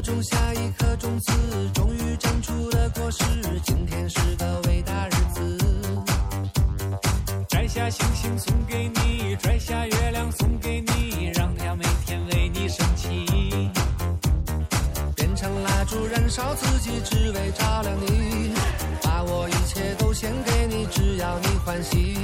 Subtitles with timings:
[0.00, 1.32] 种下一颗种子，
[1.74, 3.24] 终于长出了果实。
[3.64, 5.58] 今天是个伟大日子，
[7.48, 13.70] 摘下星星送给你，摘下月亮送给你，让它每天为你升起。
[15.16, 18.52] 变成蜡烛燃烧自己，只为照亮你。
[19.02, 22.16] 把我一切都献给你，只要你欢喜。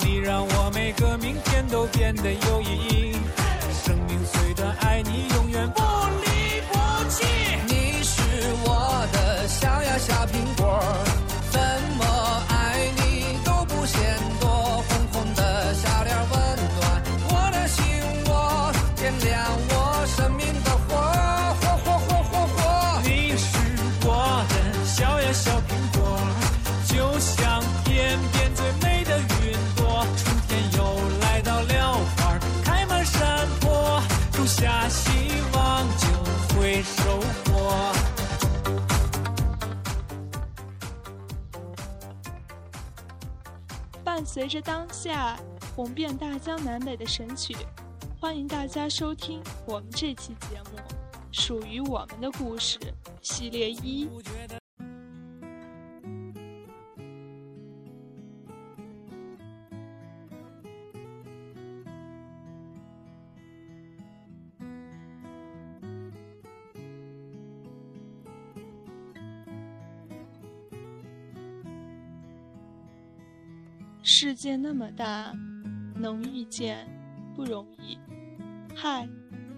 [0.00, 2.91] 你让我每个明天都变得有意义。
[44.32, 45.38] 随着当下
[45.76, 47.54] 红遍大江南北的神曲，
[48.18, 50.78] 欢迎大家收听我们这期节目
[51.30, 52.78] 《属于我们的故事》
[53.20, 54.08] 系列一。
[74.24, 75.36] 世界那么大，
[75.96, 76.86] 能遇见
[77.34, 77.98] 不容易。
[78.72, 79.08] 嗨，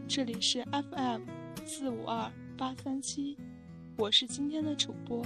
[0.09, 1.21] 这里是 FM
[1.67, 3.37] 四五二八三七，
[3.99, 5.23] 我是今天的主播。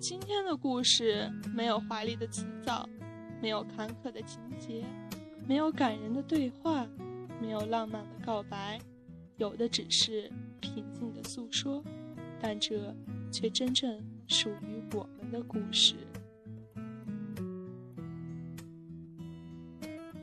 [0.00, 2.84] 今天的故事没有华丽的辞藻，
[3.40, 4.84] 没有坎坷的情节，
[5.46, 6.84] 没有感人的对话，
[7.40, 8.80] 没有浪漫的告白，
[9.36, 10.30] 有的只是
[10.60, 11.82] 平静的诉说，
[12.40, 12.94] 但这
[13.30, 15.94] 却真正属于我们的故事。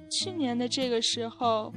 [0.09, 1.73] 去年的这个时候，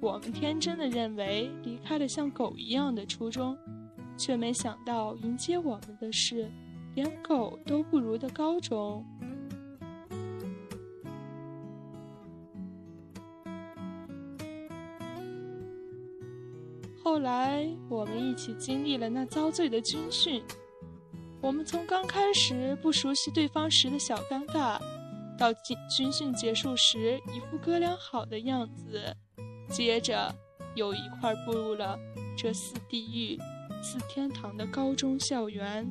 [0.00, 3.56] 我们天真的认为离开了像狗一样的初中，
[4.16, 6.50] 却没想到迎接我们的是
[6.94, 9.04] 连狗都不如的高中。
[17.02, 20.42] 后来，我们一起经历了那遭罪的军训。
[21.40, 24.78] 我们从刚开始不熟悉对方时的小尴尬，
[25.38, 29.16] 到军军训结束时一副哥俩好的样子，
[29.70, 30.32] 接着
[30.74, 31.98] 又一块步入了
[32.36, 33.38] 这似地狱、
[33.82, 35.88] 似天堂的高中校园。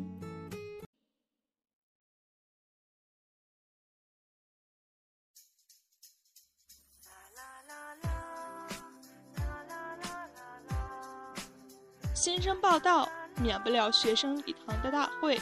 [12.49, 13.07] 生报道，
[13.39, 15.39] 免不了学生礼堂的大会。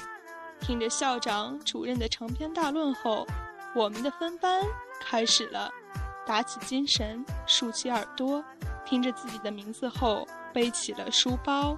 [0.59, 3.25] 听着校长、主任的长篇大论后，
[3.73, 4.61] 我们的分班
[4.99, 5.71] 开始了。
[6.25, 8.43] 打起精神，竖起耳朵，
[8.85, 11.77] 听着自己的名字后，背起了书包，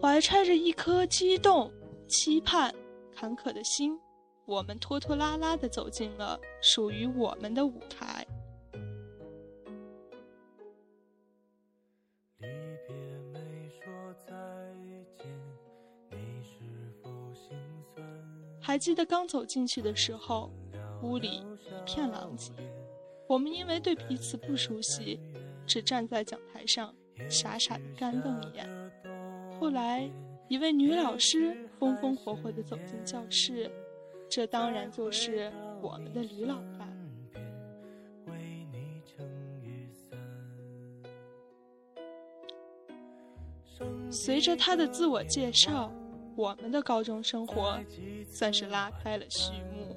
[0.00, 1.70] 怀揣着一颗激动、
[2.08, 2.74] 期盼、
[3.14, 4.00] 坎坷的心，
[4.46, 8.26] 我们拖拖拉拉地走进了属于我们的舞台。
[18.64, 20.48] 还记得刚走进去的时候，
[21.02, 21.44] 屋里一
[21.84, 22.52] 片狼藉。
[23.26, 25.18] 我们因为对彼此不熟悉，
[25.66, 26.94] 只站在讲台上
[27.28, 28.68] 傻傻的干瞪眼。
[29.58, 30.08] 后来，
[30.48, 33.68] 一位女老师风风火火地走进教室，
[34.28, 36.88] 这当然就是我们的李老大。
[38.26, 39.26] 为你撑
[39.60, 40.18] 雨伞。
[44.08, 45.92] 随着他的自我介绍，
[46.36, 47.78] 我们的高中生活
[48.30, 49.96] 算是拉开了序幕。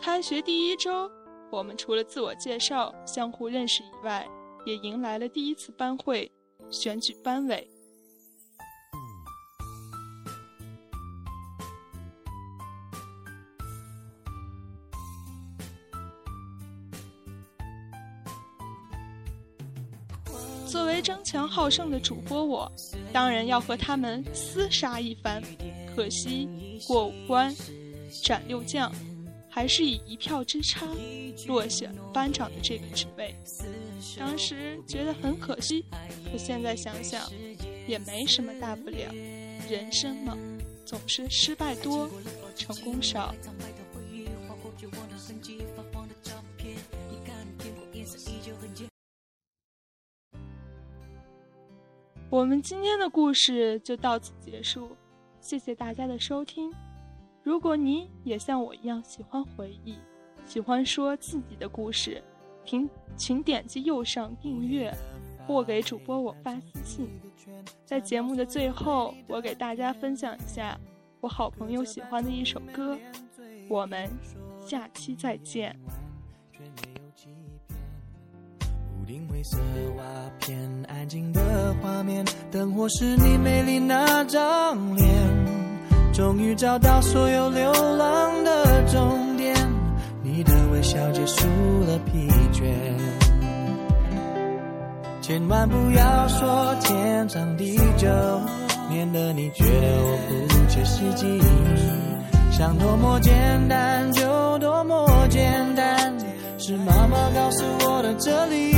[0.00, 1.10] 开学第一周，
[1.50, 4.28] 我们除了自我介绍、相互认识以外，
[4.64, 6.30] 也迎来了第一次班会，
[6.70, 7.68] 选举班委。
[20.66, 22.70] 作为争强好胜的主播我，
[23.12, 25.42] 当然要和他们厮杀一番。
[25.94, 26.48] 可惜
[26.86, 27.54] 过五关
[28.22, 28.90] 斩六将，
[29.50, 30.86] 还是以一票之差
[31.46, 33.34] 落选班长的这个职位。
[34.18, 35.84] 当时觉得很可惜，
[36.30, 37.30] 可现在想想，
[37.86, 39.12] 也没什么大不了。
[39.68, 40.36] 人生嘛，
[40.86, 42.08] 总是失败多，
[42.56, 43.34] 成功少。
[52.32, 54.96] 我们今天的故事就到此结束，
[55.38, 56.72] 谢谢大家的收听。
[57.42, 59.98] 如果你也像我一样喜欢回忆，
[60.46, 62.24] 喜欢说自己的故事，
[62.64, 62.88] 请
[63.18, 64.90] 请点击右上订阅，
[65.46, 67.06] 或给主播我发私信。
[67.84, 70.80] 在节目的最后，我给大家分享一下
[71.20, 72.96] 我好朋友喜欢的一首歌。
[73.68, 74.08] 我们
[74.66, 75.78] 下期再见。
[78.98, 79.58] 屋顶灰色
[79.98, 80.04] 瓦
[80.40, 80.56] 片，
[80.88, 81.42] 安静的
[81.80, 85.08] 画面，灯火是你美丽那张脸。
[86.12, 89.54] 终于找到所有流浪的终点，
[90.22, 91.46] 你的微笑结束
[91.86, 92.70] 了疲倦。
[95.22, 98.08] 千万不要说天长地久，
[98.90, 101.40] 免得你觉得我不切实际。
[102.50, 103.32] 想多么简
[103.68, 106.14] 单就多么简单，
[106.58, 108.74] 是妈妈告诉我的哲理，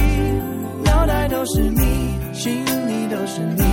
[0.95, 3.65] 脑袋都是你，心里都是你，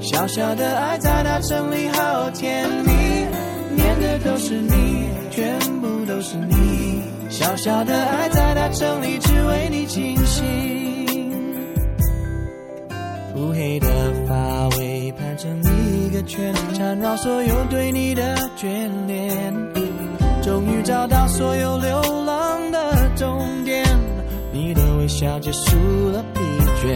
[0.00, 2.92] 小小的爱在大城里好甜蜜，
[3.74, 11.06] 念的都是你，全部都是你，小小的爱在大城里只为你倾心。
[13.36, 13.86] 乌黑的
[14.26, 19.54] 发尾盘成一个圈，缠绕所有对你的眷恋。
[20.42, 22.00] 终于找到所有流
[25.18, 26.40] 笑结束了疲
[26.82, 26.94] 倦。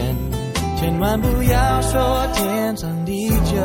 [0.79, 3.55] 千万不要说天长地久，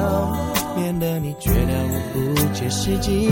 [0.77, 1.57] 免得你觉得
[1.91, 3.31] 我不切实际。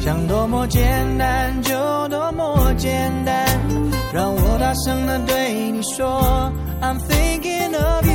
[0.00, 0.82] 想多么简
[1.18, 1.72] 单就
[2.08, 3.46] 多么简单，
[4.12, 8.12] 让我大声的对你说，I'm thinking of you。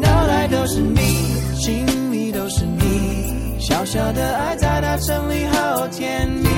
[0.00, 0.98] 脑袋都是你，
[1.54, 6.48] 心里都是你，小小的爱在大城里好甜蜜，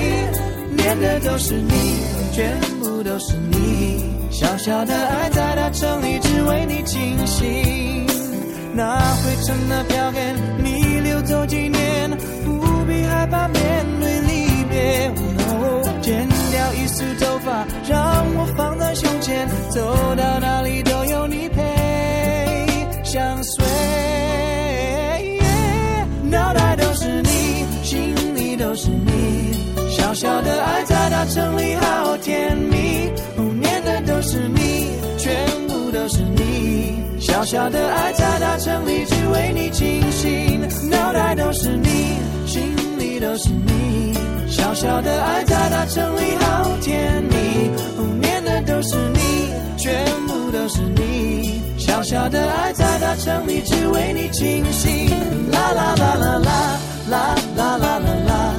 [0.89, 2.01] 念的都是你，
[2.33, 8.07] 全部都是你，小小的爱在大城里只为你倾心。
[8.73, 12.09] 那灰尘的票根，你留走纪念，
[12.43, 13.61] 不必害怕面
[13.99, 15.11] 对离别。
[15.47, 19.79] 哦剪掉一束头发，让我放在胸前，走
[20.15, 20.23] 到
[31.29, 40.59] 城里好甜蜜，哦念的都是你，全部都是你，小小的爱在大城里只为你倾心，
[40.89, 42.17] 脑袋都是你，
[42.47, 44.13] 心里都是你，
[44.47, 55.11] 小小的爱在大城里好甜蜜，哦念的都是你，全部都是你，小小的爱在大城里只为你倾心，
[55.51, 58.58] 啦啦啦啦啦啦啦啦啦啦。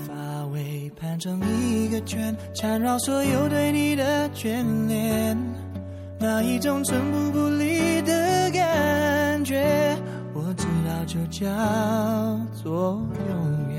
[1.21, 5.37] 成一个圈，缠绕所有对你的眷恋。
[6.17, 9.95] 那一种寸步不离的感觉，
[10.33, 11.45] 我知道就叫
[12.63, 12.99] 做
[13.29, 13.70] 永远。